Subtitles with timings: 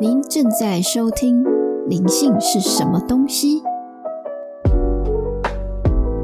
[0.00, 1.44] 您正在收听
[1.86, 3.60] 《灵性是什么东西》？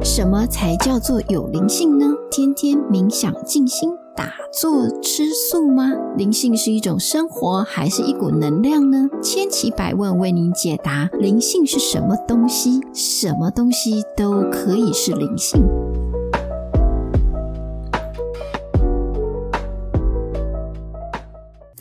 [0.02, 2.06] 什么才叫做有灵性呢？
[2.30, 5.92] 天天冥想静心、打坐吃素吗？
[6.16, 9.10] 灵性是一种生活，还是一股能量呢？
[9.22, 11.10] 千奇百问为您解答。
[11.12, 12.80] 灵性是什么东西？
[12.94, 15.62] 什么东西都可以是灵性。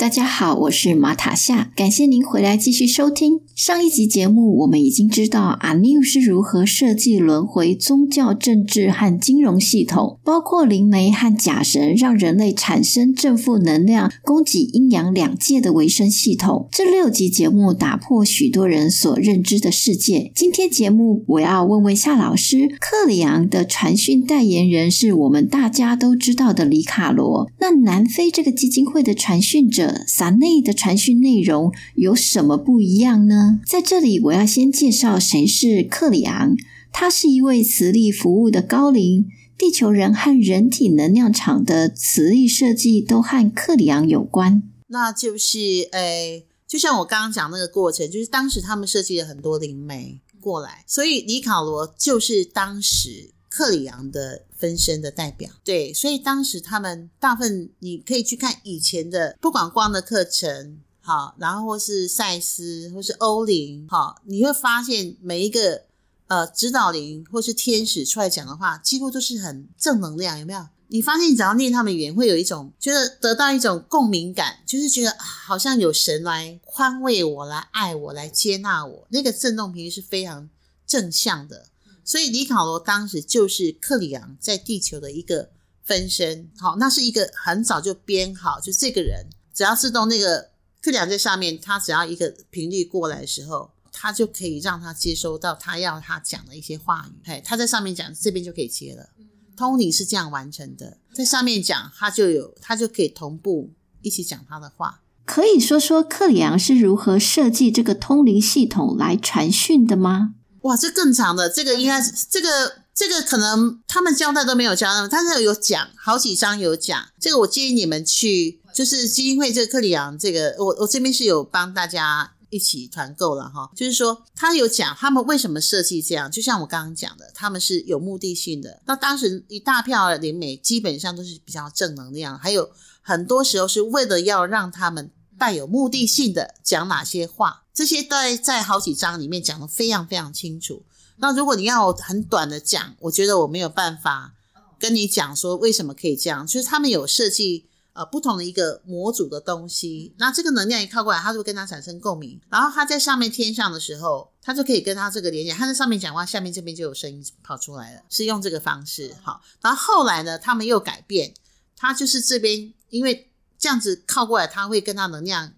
[0.06, 3.40] 大家好，我是马塔夏，感谢您回来继续收听。
[3.56, 16.68] 上一集节目，我们已经知道阿尼是如何设计轮回、宗教、政治和金融系统，包括灵媒和假神，让人类产生正负能量，供给阴阳两界的维生系统。
[16.72, 20.32] 这六集节目打破许多人所认知的世界。
[20.36, 29.95] 今天节目，我要问问夏老师，克里昂的传讯代言人是我们大家都知道的里卡罗，那南非这个基金会的传讯者。
[30.08, 33.60] 撒内的传讯内容有什么不一样呢？
[33.66, 36.56] 在这里，我要先介绍谁是克里昂。
[36.92, 44.64] 他是一位磁力服务的高灵，地球人和人体能量场的磁力设计都和克里昂有关。
[44.88, 45.60] 那就是，
[45.92, 53.35] 诶，就像我刚刚讲那个过程，就是当时他们设计了很多灵媒过来，所以里卡罗就是当时。
[53.56, 65.84] 克里昂的分身的代表，对，所以当时他们大部分你可以去看以前的，不管光的课程，好，然后或是赛斯，或是欧灵，好，你会发现每一个
[66.28, 70.68] 呃指导灵或是天使出来讲的话，几乎都是很正能量，有没有？
[70.90, 80.50] 你发现你只要念他们语言，会有一种觉得得到一种共鸣感，就是觉得好像有神来宽慰我，来爱我，来接纳我，那个震动频率是非常
[80.86, 81.68] 正向的。
[82.06, 85.50] 所以里卡罗当时就是克里昂在地球的一个
[85.84, 99.10] 分身，好，那是一个很早就编好，就这个人只要自动那个克里昂在上面，他只要一个频率过来的时候，他就可以让他接收到他要他讲的一些话语，哎，他在上面讲，这边就可以接了。
[99.58, 103.72] 通灵是这样完成的，在上面讲，他就有他就可以同步
[104.02, 105.02] 一起讲他的话。
[105.26, 110.36] 可以说说克里昂是如何设计这个通灵系统来传讯的吗？
[110.66, 117.08] 哇，这更长的，这个应该是这个这个可能他们交代都没有交代，但是有讲好几章有讲。
[117.20, 123.70] 这个我建议你们去，就是基金会这个克里昂这个，我我这边是有帮大家一起团购了哈。
[123.76, 128.82] 就是说他有讲他们为什么设计这样，就像我刚刚讲的，他们是有目的性的。
[128.88, 132.72] 那当时一大票的灵媒基本上都是比较正能量，还有
[133.04, 137.65] 很多时候是为了要让他们带有目的性的讲哪些话。
[137.76, 140.84] 这些在在好几章里面讲得非常非常清楚。
[141.18, 144.34] 那如果你要很短的讲，我觉得我没有办法
[144.80, 146.48] 跟你讲说为什么可以这样。
[146.48, 152.40] 就是他们有设计呃不同的一个模组的东西，那这个能量一靠过来，它就会跟它产生共鸣。
[152.50, 155.52] 然后它在上面天上的时候，它就可以跟它这个连接。
[155.52, 159.14] 它在上面讲话，下面这边就有声音跑出来了，是用这个方式。
[159.22, 161.34] 好，然后后来呢，他们又改变，
[161.76, 165.52] 它就是这边因为这样子靠过来，它会跟它能量。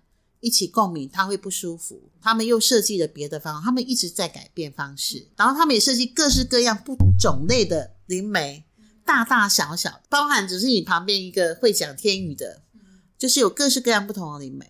[0.47, 2.09] 一起共鸣，他会不舒服。
[2.21, 5.27] 他们又设计了别的方法，他们一直在改变方式。
[5.35, 8.63] 然后他们也设计各式各样不同种类的灵媒，
[9.05, 12.61] 大大小小，包含只是你旁边一个会讲天语的，
[13.17, 14.65] 就是有各式各样不同的灵媒。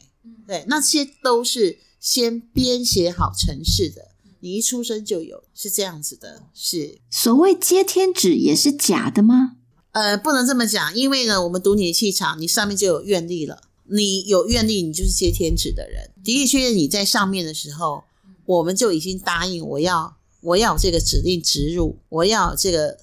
[0.47, 6.41] 对，那些都是先编写好程式的，你一出生就有，是这样子的。
[6.53, 9.57] 是所谓接天旨也是假的吗？
[9.91, 13.61] 呃，不能这么讲，因为呢，我们读你的气场，你上面就有愿力了。
[13.89, 16.11] 你有愿力，你就是接天旨的人。
[16.23, 18.03] 的的确确，你在上面的时候，
[18.45, 22.97] 我们就已经答应我要，我要这个指令植入，我要这个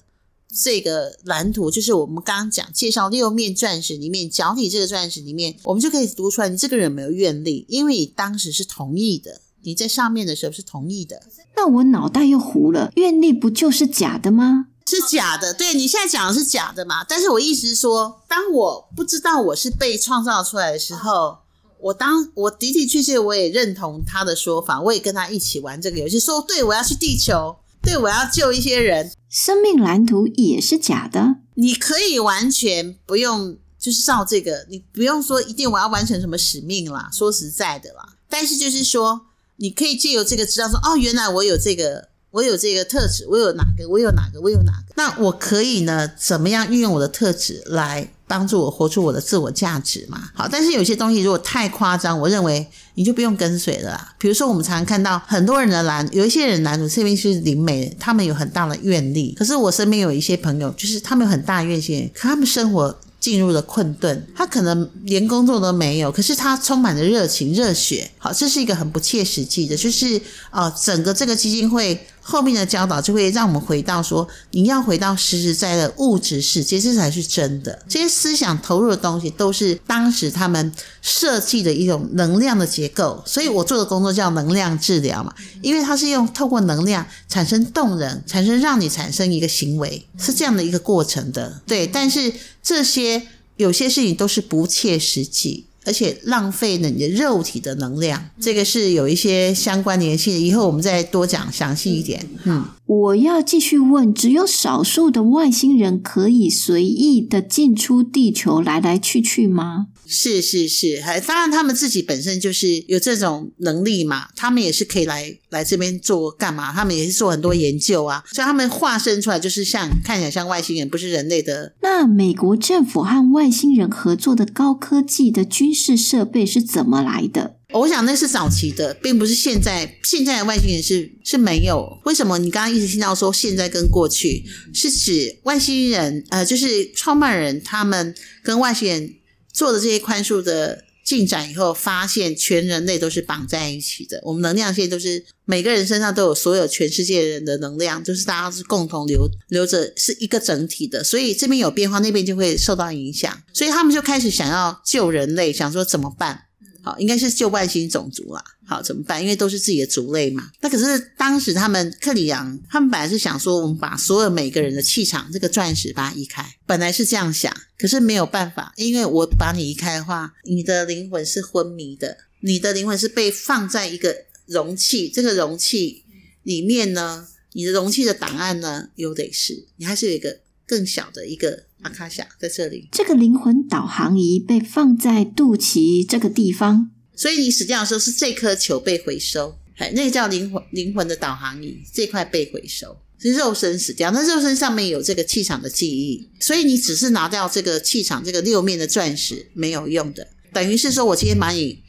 [0.47, 11.23] 这个蓝图，就是我们刚刚讲介绍六面钻石里面，脚底这个钻石里面，我们就可以读出来，你这个人有没有愿力，因为你当时是同意的，你在上面的时候是同意的。
[11.55, 14.67] 那我脑袋又糊了，愿力不就是假的吗？
[14.87, 17.03] 是假的，对，你现在讲的是假的嘛？
[17.03, 21.39] 但是我意思是说，当我不知道我是被创造出来的时候，
[21.79, 29.11] 我当我的的确确我也认同他的说法，我也跟他一起玩这个游戏，说对，我要去地球，对，我要救一些人。
[29.27, 37.09] 生命蓝图也是假的，你可以完全不用就是照这个，你不用说一定我要完成什么使命啦。
[37.11, 39.21] 说实在的啦，但是就是说，
[39.55, 42.09] 你可以借由这个知道说，哦，原来我有这个。
[42.35, 43.87] 我有这个特质，我有哪个？
[43.87, 44.41] 我有哪个？
[44.41, 44.93] 我有哪个？
[44.97, 46.11] 那我可以呢？
[46.19, 50.21] 怎么样运用我的特质来帮助我活出我的自我价值嘛？
[50.33, 54.13] 好，但是有些东西如果太夸张，我认为你就不用跟随了啦。
[54.19, 59.33] 比如说，我们常常看到很多人的蓝，有一些人蓝主这边是灵媒，他们有很大的愿力。
[59.39, 68.11] 可是我身边有一些朋友，就是他们有很大愿心，可他们生活进入了困顿，他可能连工作都没有，可是他充满了热情、热血。
[68.17, 70.21] 好，这是一个很不切实际的，就是
[70.51, 77.83] 呃，整个这个基金会后面的教导就会让我们回到说，你要回到实实在在的物质世界，这才是真的。
[77.87, 80.73] 这些思想投入的东西都是当时他们
[81.03, 85.31] 设计的一种能量的结构，所以我做的工作叫能量治疗嘛，
[85.61, 91.61] 因为它是用透过能量产生动人，产生让你产生一个行为，是这样的一个过程的。
[91.67, 92.33] 对，但是。
[92.65, 93.21] 这些
[93.57, 98.29] 有些事情都是不切实际，而且浪费了你的肉体的能量。
[98.39, 102.27] 这个是有一些相关联系的，以后我们再多讲详细一点。
[102.43, 109.87] 嗯，我要继续问：只有少数的外星人可以随意的进出地球来来去去吗？
[110.07, 116.71] 是是是，还当然他们自己本身就是有这种能力嘛，他们也是可以来来这边做干嘛？
[116.71, 121.73] 他们也是做很多研究啊，所以他们化身出来就是像看起来像外星人，不是人类的。
[121.81, 127.55] 那美国政府和外星人合作的高科技的军事设备是怎么来的？
[127.73, 129.95] 我想那是早期的，并不是现在。
[130.03, 131.99] 现在的外星人是是没有。
[132.05, 132.37] 为什么？
[132.37, 134.43] 你刚刚一直听到说现在跟过去，
[134.73, 138.13] 是指外星人呃，就是创办人他们
[138.43, 139.15] 跟外星人。
[139.55, 144.19] 做的这些宽恕的进展以后，发现全人类都是绑在一起的。
[144.23, 151.03] 我们能量线都是每个人身上都有所有全世界人的能量，就是大家是共同流流着，是一个整体的。
[151.03, 153.43] 所以这边有变化，那边就会受到影响。
[153.53, 156.41] 所以他们就开始想要救人类，想说怎么办？
[156.81, 158.43] 好，应该是救外星种族啦。
[158.67, 159.21] 好，怎么办？
[159.21, 160.49] 因为都是自己的族类嘛。
[160.61, 167.55] 那可是当时他们克里昂，他们本来是想说，我们把所有每个人的气场，这个钻石把它移开，本来是这样想。
[167.77, 174.15] 可是没有办法，因为我把你移开的话，你的灵魂是昏迷的，你的灵魂是被放在一个
[174.45, 176.03] 容器，这个容器
[176.43, 181.65] 里面呢，你的容器的档案呢有得是，你还是有一个更小的一个。
[181.81, 201.81] 阿卡夏在这里，这个灵魂导航仪被放在肚脐这个地方，所以你死掉的时候是这颗球被回收，哎，那个叫灵魂灵魂的导航仪这块被回收，是肉身死掉，那肉身上面有这个气场的记忆，所以你只是拿掉这个气场这个六面的钻石没有用的，等于是说我今天把你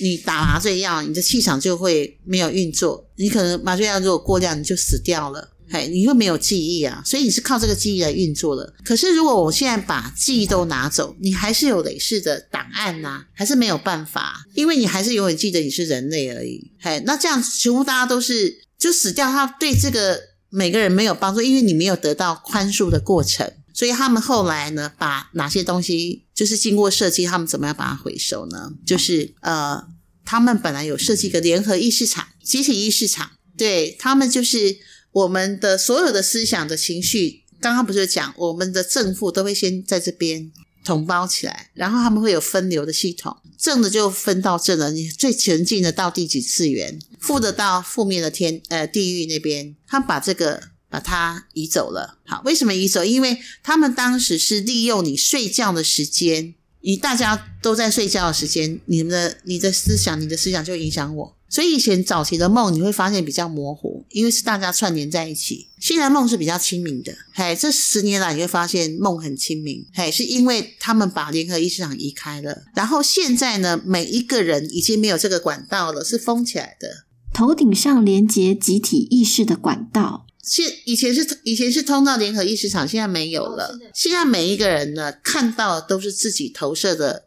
[0.00, 5.52] 你打麻醉药，你的气场就会没有运作，你可能麻醉药如果过量，你就死掉了。
[5.70, 8.74] 嘿，你又没有记忆啊，所以你是靠这个记忆来运作的。
[8.84, 16.70] 可是如果我现在把记忆都拿走，你还是有累世的档案呐、啊，还是没有办法，因为你还是永远记得你是人类而已。
[16.80, 20.20] 嘿，那这样全部大家都是就死掉，他对这个
[20.50, 23.50] 每个人没有帮助，因为你没有得到宽恕的过程。
[23.72, 28.70] 所以他们后来呢，把哪些东西就是经过设计，他们怎么样把它回收呢？
[28.86, 29.82] 就是呃，
[30.24, 34.76] 他们本来有设计一个联合意识场、集体意识场，对他们就是。
[35.14, 40.50] 我们的所有的思想的情绪，刚刚不是讲，我们的正负都会先在这边
[40.84, 52.18] 统包起来，然后他们会有分流的系统，正的就分到正的，你最前进的到第几次元，负的到负面的天呃地狱那边，他把这个把它移走了。
[52.26, 53.04] 好，为什么移走？
[53.04, 61.36] 因为他们当时是利用你睡觉的时间，以大家都在睡觉的时间，你们的你的思想，你的思想就影响我。
[61.54, 65.68] 所以以前早期的梦你会发现比较模糊，因为是大家串联在一起。
[65.78, 72.64] 现在梦是比较清明的，嘿，这十年来你会发现梦很清明，嘿，是因为他们把联合意识场移开了。
[72.74, 77.04] 然后现在呢，每一个人已经没有这个管道了，是封起来的。
[77.32, 83.78] 头顶上连接集体意识的管道，现以前是以前是通到联合意识场，现在没有了。
[83.94, 87.26] 现在每一个人呢，看到的都是自己投射的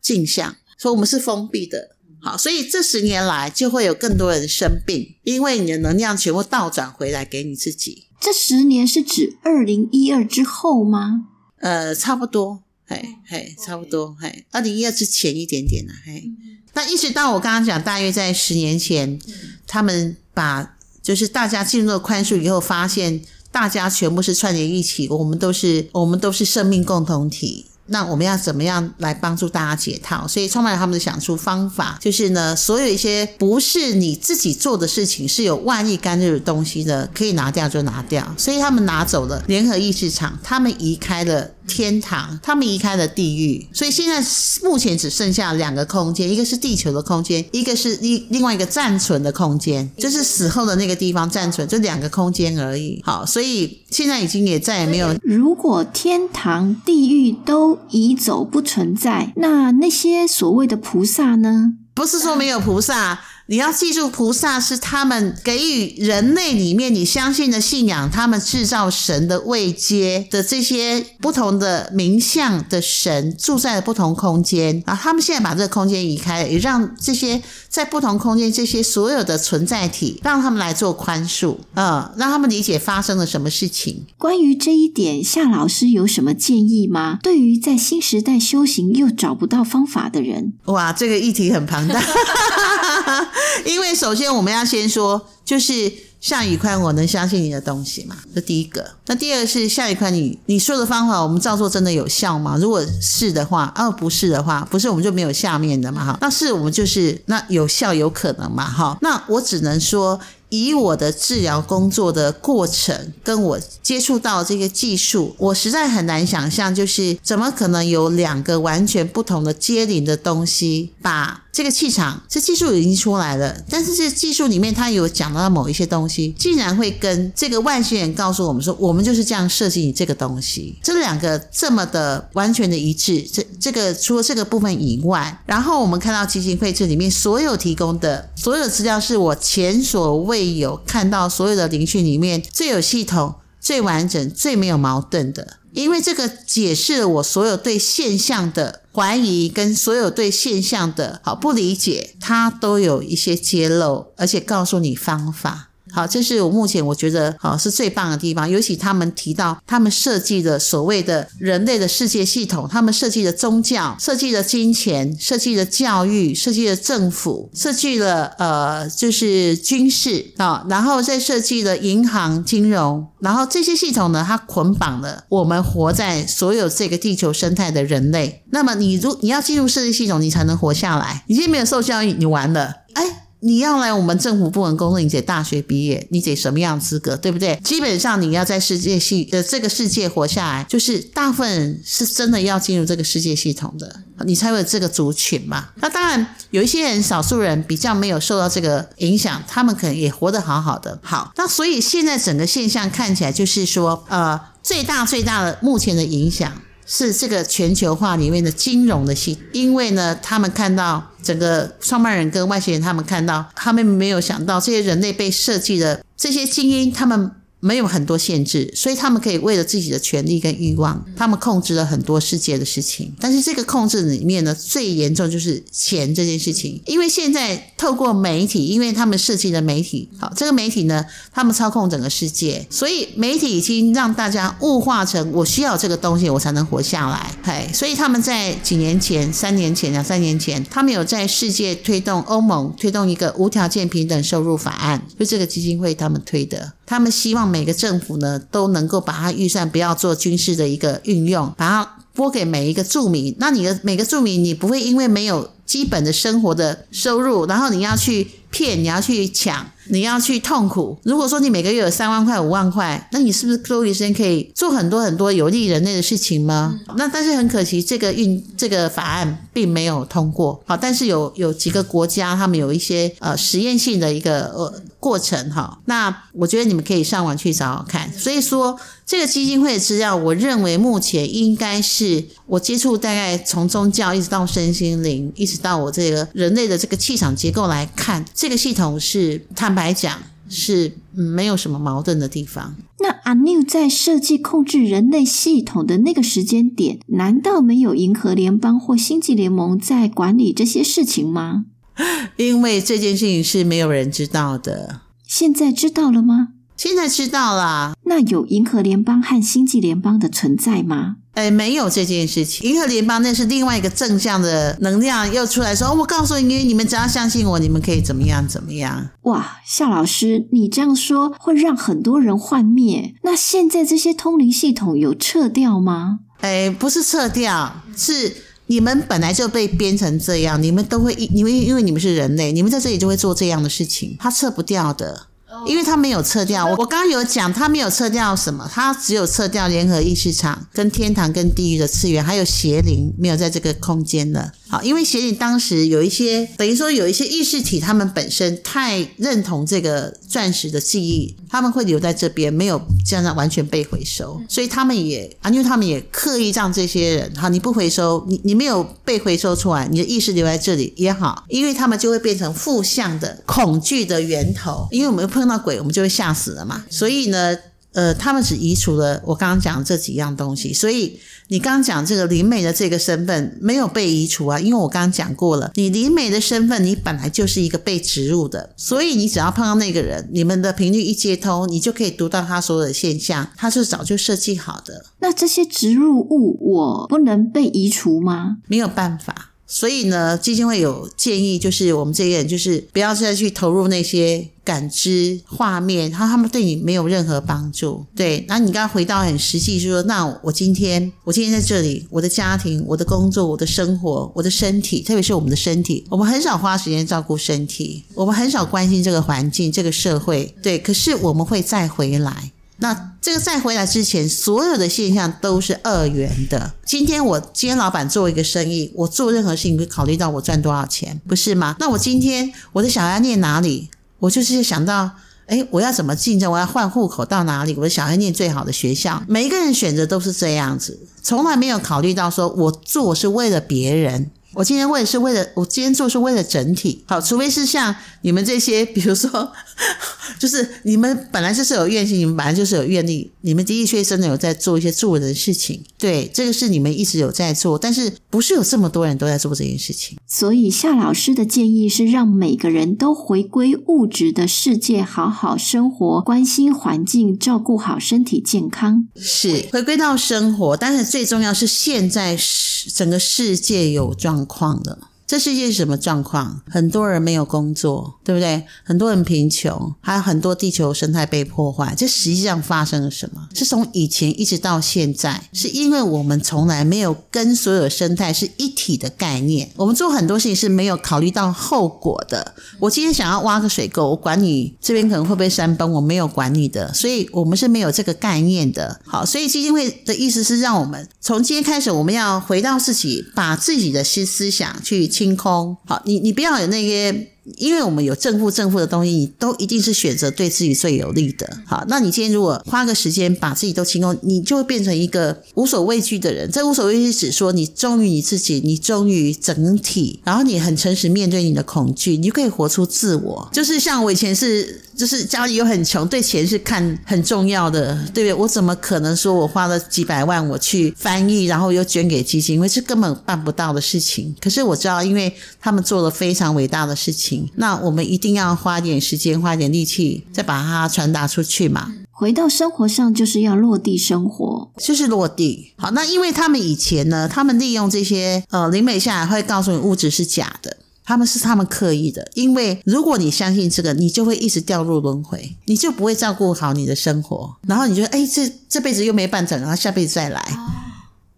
[0.00, 1.96] 镜像，所以我们是封闭的。
[2.22, 8.06] 好，所以这十年来就会有更多人生病，因为你的能量全部倒转回来给你自己。
[8.20, 11.28] 这十年是指二零一二之后吗？
[11.58, 16.30] 呃，差不多，嘿，嘿，差不多，嘿，二零一二之前一点点呢，嘿。
[16.74, 19.18] 那一直到我刚刚讲，大约在十年前，
[19.66, 27.66] 他们把就是大家进入了宽恕以后，发现大家全部是串联一起，我们都是我们都是生命共同体。
[27.92, 30.26] 那我们要怎么样来帮助大家解套？
[30.26, 38.26] 所以创办人他们就想出方法，就是呢，所有一些不是你自己做的事情，是有万亿干预的东西的，可以拿掉就拿掉。
[38.38, 43.66] 所以他们拿走了联合意识场，他们移开了天堂，他们移开了地狱。
[43.72, 44.20] 所以现在
[44.62, 53.00] 目前只剩下两个空间，一个是地球的空间，一个是另另外一个暂存的空间，就是死后的那个地方暂存，就两个空间而已。
[53.04, 55.16] 好，所以现在已经也再也没有。
[55.22, 61.74] 如果天堂、地狱都移走不存在，那那些所谓的菩萨呢？
[61.92, 74.94] 不是说没有菩萨，你要记住，菩萨是他们给予人类里面你相信的信仰，他们制造神的位阶的这些不同的名相的神住在了不同空间啊。
[74.94, 84.06] 他们现在把这个空间移开了，也让这些在不同空间这些所有的存在体，让他们来做宽恕，嗯，让他们理解发生了什么事情。
[84.16, 87.18] 关于这一点，夏老师有什么建议吗？
[87.20, 92.00] 对于在新时代修行又找不到方法的人，哇，这个议题很庞大。
[93.64, 98.16] 因为首先我们要先说，就是夏宇宽，我能相信你的东西吗？
[98.34, 98.84] 这第一个。
[99.06, 102.56] 那第二个是夏宇宽，你你说的方法，我们照做真的有效吗？
[102.60, 106.18] 如果是的话，哦，不是的话，不是我们就没有下面的嘛，哈。
[106.20, 108.98] 那是我们就是那有效有可能嘛，哈。
[109.02, 110.20] 那我只能说。
[110.50, 140.39] 以我的治疗工作的过程，跟我接触到这个技术，我实在很难想象，就是怎么可能有两个完全不同的接灵的东西，把这个气场，这技术已经出来了，但是这技术里面它有讲到某一些东西，竟然会跟这个外星人告诉我们说，我们就是这样设计你这个东西，这两个这么的完全的一致，这这个除了这个部分以外，然后我们看到基金会这里面所有提供的所有资料，是我前所未。
[140.40, 155.69] 会有看到所有的灵讯里面最有系统、最完整、最没有矛盾的，因为这个解释了我所有对现象的怀疑，跟所有对现象的好不理解，它都有一些揭露，而且告诉你方法。
[155.92, 158.48] 好，这是我目前我觉得好是最棒的地方。
[158.48, 178.42] 尤其他们提到他们设计的所谓的人类的世界系统，他们设计的宗教、设计的金钱、设计的教育、设计的政府、设计了呃就是军事啊，然后再设计了银行、金融，然后这些系统呢，它捆绑了我们活在所有这个地球生态的人类。
[178.50, 181.24] 那么你如你要进入设计系统，你才能活下来。
[181.28, 182.74] 你今天没有受教育，你完了。
[182.94, 183.26] 哎。
[183.40, 187.58] 你要来我们政府部门工作，你得大学毕业，你得什么样资格，对不对？
[187.64, 195.68] 基本上你要在世界系的这个世界活下来，就是大部分人是真的要进入这个世界系统的，你才会有这个族群嘛。
[195.76, 200.98] 那当然有一些人，少数人比较没有受到这个影响，他们可能也活得好好的。
[201.02, 206.52] 好，那所以现在整个现象看起来就是说，呃，最大最大的目前的影响。
[206.92, 217.30] 是这个全球化里面的金融的系，因为呢，他们看到整个创办人跟外星人，他们看到，他们没有想到这些人类被设计的这些精英，他们。
[217.60, 223.14] 没有很多限制，所以他们可以为了自己的权利跟欲望，他们控制了很多世界的事情。
[223.20, 226.80] 但是这个控制里面呢，最严重就是钱这件事情。
[226.86, 237.30] 因为现在透过媒体，因为他们设计的媒体，好，这个媒体呢，他们操控整个世界，所以媒体已经让大家物化成我需要这个东西，我才能活下来。
[237.42, 246.72] 嘿，所以他们在几年前、三年前、两三年前，他们有在世界推动欧盟推动一个无条件平等收入法案，就这个基金会他们推的。
[246.90, 253.32] 他们希望每个政府呢都能够把它预算不要做军事的一个运用，把它拨给每一个住民。
[253.38, 259.70] 那你的每个住民，你不会因为没有基本的生活的收入，然后你要去骗，你要去抢。
[259.92, 260.96] 你要去痛苦。
[261.02, 266.78] 如果说你每个月有三万块、五万块，那你是不是多余时间可以做很多很多有利人类的事情吗？
[266.96, 270.62] 那但是很可惜，这个运这个法案并没有通过。
[270.64, 275.80] 好，但是有有几个国家，他们有一些呃实验性的一个呃过程哈。
[275.86, 278.12] 那我觉得你们可以上网去找找看。
[278.12, 292.76] 所以说，这个基金会的资料，我认为目前应该是我接触大概从宗教一直到身心灵，一直到我这个人类的这个气场结构来看，这个系统是坦白讲是没有什么矛盾的地方。
[293.02, 301.64] 那阿 New 在设计控制人类系统的那个时间点，难道没有银河联邦或星际联盟在管理这些事情吗？
[302.36, 305.00] 因为这件事情是没有人知道的。
[305.26, 306.48] 现在知道了吗？
[306.76, 307.94] 现在知道了。
[308.06, 311.16] 那有银河联邦和星际联邦的存在吗？
[311.34, 312.68] 哎，没有这件事情。
[312.68, 319.10] 银河联邦那是另外一个正向的能量又出来说，我告诉你，你们只要相信我，你们可以怎么样怎么样。
[319.22, 323.14] 哇，夏老师，你这样说会让很多人幻灭。
[323.22, 326.20] 那现在这些通灵系统有撤掉吗？
[326.40, 328.34] 哎，不是撤掉，是
[328.70, 335.26] 你们本来就被编成这样，你们都会，因为因为你们是人类，你们在这里就会做这样的事情，它撤不掉的。
[335.66, 344.52] 因为他没有撤掉，我我刚刚有讲，他没有撤掉什么，他只有撤掉联合意识场、跟天堂、跟地狱的次元，还有邪灵没有在这个空间了。
[344.70, 367.58] 好，因为邪灵当时有一些，等于说有一些意识体，他们本身太认同这个钻石的记忆，他们会留在这边，没有这样完全被回收，所以他们也啊，因为他们也刻意让这些人哈，你不回收，你你没有被回收出来，你的意识留在这里也好，因为他们就会变成负向的恐惧的源头，因为我们碰到鬼，我们就会吓死了嘛，所以呢。
[367.92, 371.18] 呃，他们只移除了我刚刚讲的这几样东西，所以
[371.48, 385.06] 你刚刚讲这个灵媒的这个身份没有被移除啊，因为我刚刚讲过了，你灵媒的身份你本来就是一个被植入的，所以你只要碰到那个人，你们的频率一接通，你就可以读到他所有的现象，他是早就设计好的。
[385.18, 388.58] 那这些植入物我不能被移除吗？
[388.68, 389.49] 没有办法。
[389.72, 398.04] 所以呢，基金会有建议，就是我们这些人，就是不要再去投入那些感知画面，他他们对你没有任何帮助。
[398.16, 410.52] 对，那你刚刚回到很实际，就是说，那我今天，我今天在这里，我的家庭、我的工作、我的生活、我的身体，特别是我们的身体，我们很少花时间照顾身体，我们很少关心这个环境、这个社会。
[410.60, 412.50] 对，可是我们会再回来。
[412.80, 416.72] 那这个再回来之前，所有的现象都是二元的。
[416.84, 421.76] 今天我今天老板做一个生意，我做任何事情会考虑到我赚多少钱，不是吗？
[421.78, 425.10] 那我今天我的小孩念哪里，我就是想到，
[425.46, 426.50] 诶，我要怎么竞争？
[426.50, 427.74] 我要换户口到哪里？
[427.76, 429.22] 我的小孩念最好的学校。
[429.28, 434.30] 每一个人选择都是这样子，从来没有考虑到说我做是为了别人。
[434.54, 437.04] 我今天问是为了，我今天做是为了整体。
[437.06, 439.52] 好，除非是像你们这些，比如说，
[440.38, 445.84] 就是你们本来就是有愿心，你们本来就是有愿力，你们的确真的有在做一些助人的事情。
[446.00, 450.16] 对，这个是你们一直有在做，但是不是有这么多人都在做这件事情。
[450.26, 459.06] 所以夏老师的建议是让每个人都回归物质的世界，好好生活，关心环境，照顾好身体健康。
[459.14, 464.98] 是回归到生活，但是最重要是现在是整个世界有状况的。
[465.30, 466.60] 这世界是什么状况？
[466.68, 468.64] 很多人没有工作，对不对？
[468.82, 471.94] 很多人贫穷，还有很多地球生态被破坏。
[471.96, 473.46] 这实际上发生了什么？
[473.54, 479.70] 是从以前一直到现在，是因为我们从来没有跟所有生态是一体的概念。
[479.76, 482.52] 我们做很多事情是没有考虑到后果的。
[482.80, 489.00] 我今天想要挖个水沟，我管你这边可能会不会山崩，我没有管你的，所以我们是没有这个概念的。
[489.06, 495.08] 好，所以基金会的意思是让我们从今天开始，我们要回到自己，把自己的思思想去。
[495.20, 497.28] 清空，好，你你不要有那些。
[497.56, 501.58] 因为我们有正负正负的东西，你都一定是选择对自己最有利的。
[501.66, 506.48] 好，那你今天如果花个时间把自己都清空，你就会变成一个无所畏惧的人。
[506.52, 513.48] 这无所畏惧只说，你忠于你自己，你忠于整体，然后你很诚实面对你的恐惧，你就可以活出自我。
[513.52, 518.34] 就是像我以前是，就是家里又很穷，对钱是看很重要的，对不对？
[518.34, 524.36] 我怎么可能说我花了几百万我去翻译，然后又捐给基金会，这根本办不到的事情。
[524.38, 527.48] 可是我知道，因为他们做了非常伟大的事情。
[527.54, 531.94] 那我们一定要花点时间，花点力气，再把它传达出去嘛。
[532.10, 535.72] 回到生活上，就是要落地生活，就是落地。
[535.78, 542.30] 好，那因为他们以前呢，他们利用这些呃灵媒下来会告诉你物质是假的，他们是他们刻意的。
[542.34, 550.42] 因为如果你相信这个，你就会一直掉入轮回，你就不会照顾好你的生活，然后你就哎，这这辈子又没办成，然后下辈子再来，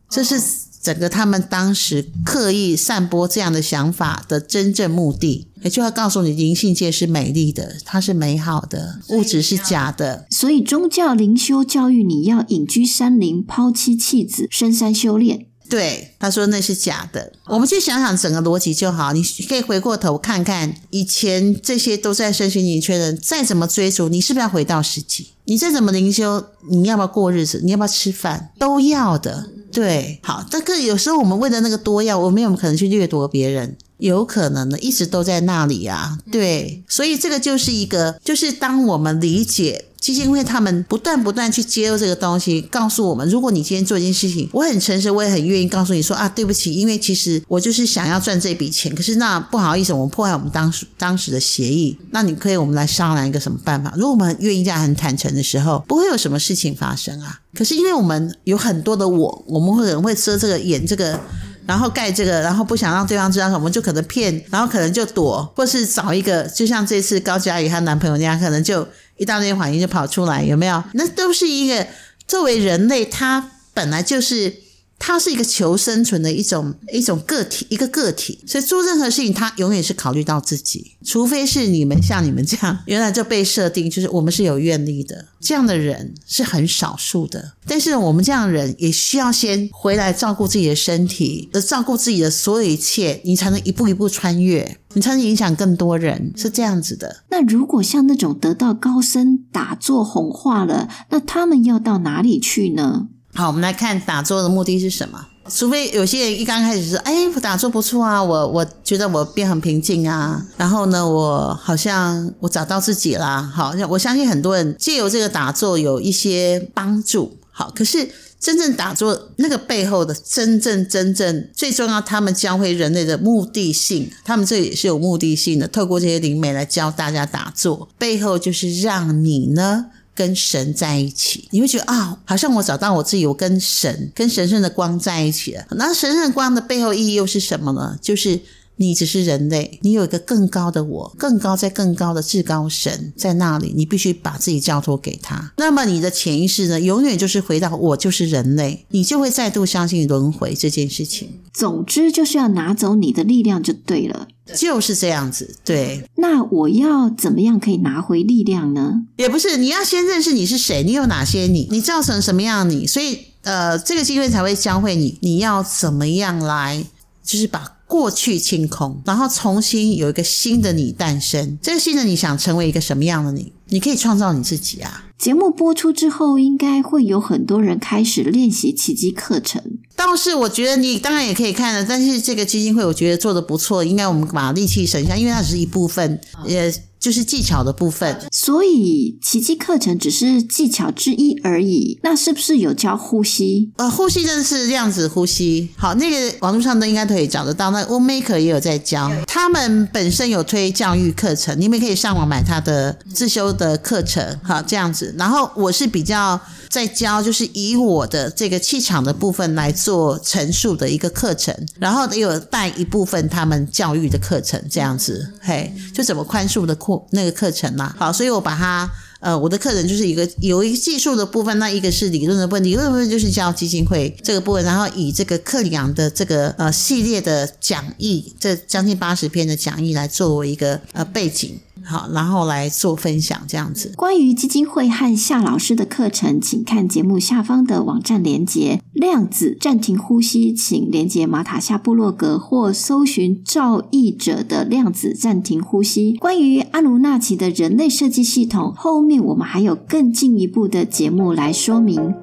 [0.09, 0.41] 这是。
[0.83, 10.27] 整个他们当时刻意散播这样的想法的真正目的，也就要告诉你，灵性界是美丽的，它是美好的，物质是假的。
[10.33, 15.47] 所以宗教灵修教育你要隐居山林，抛妻弃子，深山修炼。
[15.73, 17.33] 对，他说那是假的。
[17.47, 25.29] 我们去想想整个逻辑就好，你可以回过头看看以前这些都在身心灵圈的人，再怎么追逐，你是不是要回到实际？
[25.47, 27.63] 你再怎么灵修，你要不要过日子？
[27.65, 28.51] 你要不要吃饭？
[28.59, 29.49] 都要的。
[29.73, 36.19] 对，好，但是有时候我们为了那个多要，我们有可能去掠夺别人，有可能的，一直都在那里啊。
[36.31, 53.95] 对，所以这个就是一个，就是当我们理解基金会他们不断不断去揭露这个东西，告诉我们，如果你今天做一件事情，我很诚实，我也很愿意告诉你说啊，对不起，因为其实我就是想要赚这笔钱，可是那不好意思，我们破坏我们当时当时的协议，那你可以我们来商量一个什么办法？
[53.97, 57.39] 如果我们愿意这样很坦诚的时候，不会有什么事情发生啊。
[57.57, 61.21] 可是因为我们有很多的我，我们会可能会遮这个掩这个，
[61.65, 68.85] 然后盖这个，然后不想让对方知道，我们就可能骗，然后可能就躲，或是找一个，就像这次高嘉瑜她男朋友那样，可能就
[69.17, 70.83] 一大堆反应就跑出来，有没有？
[70.95, 71.87] 那都是一个
[72.27, 74.62] 作为人类，他本来就是。
[75.05, 87.55] 他是一个求生存的一种一种个体，一个个体，所以做任何事情他永远是考虑到自己，除非是你们像你们这样，原来就被设定就是我们是有愿力的，这样的人是很少数的。
[87.67, 97.25] 但是我们这样的人也需要先回来照顾自己的身体，照顾自己的所有一切，你才能一步一步穿越，你才能影响更多人，是这样子的。
[97.31, 103.09] 那如果像那种得道高僧打坐红化了，那他们要到哪里去呢？
[103.35, 105.27] 好，我们来看打坐的目的是什么？
[105.49, 113.43] 除非有些人一刚开始说：“哎，我打坐不错啊，我我觉得我变很平静啊。”然后呢，我好像我找到自己啦。
[113.43, 117.37] 好，我相信很多人借由这个打坐有一些帮助。
[117.51, 125.67] 好，可是真正打坐那个背后的真正真正最重要，他们教会人类的目的性，他们这也是有目的性的。
[125.67, 129.87] 透过这些灵媒来教大家打坐，背后就是让你呢。
[130.15, 135.65] 跟神在一起，你会觉得啊、好像我找到我自己，我跟神、跟神圣的光在一起了。
[135.71, 137.99] 那神圣光的背后意义又是什么呢？
[138.03, 138.41] 就是
[138.77, 145.53] 你只是人类，你有一个更高的我，更高在更高的至高神在那里，你必须把自己交托给他。
[145.57, 151.41] 那么你的潜意识呢，永远就是回到我就是人类，你就会再度相信轮回这件事情。
[151.53, 154.29] 总之就是要拿走你的力量就对了。
[154.55, 156.05] 就是这样子，对。
[156.17, 159.05] 那我要怎么样可以拿回力量呢？
[159.17, 166.85] 也不是，你要先认识你是谁，你有哪些你，你造成什么样的你，所以呃，这个机会才会教会你，你要怎么样来，
[167.23, 171.59] 就是把过去清空，然后重新有一个新的你诞生。
[171.61, 173.53] 这个新的你想成为一个什么样的你？
[173.67, 175.05] 你可以创造你自己啊。
[175.19, 179.63] 节目播出之后，应该会有很多人开始练习奇迹课程。
[179.95, 188.19] 倒是我觉得你当然也可以看了，但是这个基金会我觉得做的不错，应该我们把力气省下，因为它只是一部分，也就是技巧的部分。
[188.45, 192.01] 所以奇迹课程只是技巧之一而已。
[192.03, 193.71] 那是不是有教呼吸？
[193.77, 195.71] 呃，呼吸真的是量子呼吸。
[195.77, 197.71] 好，那个网络上都应该可以找得到。
[197.71, 204.41] 那 o m a k e r 也有在教，他们本身有推教育课程，你们可以上网买他的自修的课程。
[204.43, 205.15] 好，这样子。
[205.17, 217.95] 然后我是比较在教，就是以我的这个气场的部分来做陈述的一个课程，然后也有带一部分他们教育的课程，这样子，嘿，就怎么宽恕的课那个课程嘛。
[217.97, 218.91] 好，所以我把它，
[219.21, 231.59] 呃，我的课程就是一个有一个技术的部分，那一个是理论的部分，理论部分就是教基金会这个部分，然后以这个克里昂的这个呃系列的讲义，这将近八十篇的讲义来作为一个呃背景。
[231.85, 233.93] 好，然后来做分享这样子。
[233.97, 238.81] 关于基金会和夏老师的课程，请看节目下方的网站连接。
[238.93, 246.15] 量子暂停呼吸，请连接马塔夏部落格或搜寻造译者的量子暂停呼吸。
[246.17, 252.15] 关于阿努纳奇的人类设计系统，后面我们还有更进一步的节目来说明。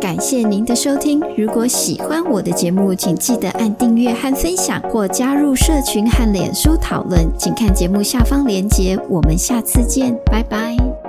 [0.00, 1.20] 感谢您的收听。
[1.36, 7.26] 如果喜欢我的节目，请记得按订阅和分享，或加入社群和脸书讨论。
[7.36, 8.98] 请看节目下方链接。
[9.08, 11.07] 我们下次见，拜拜。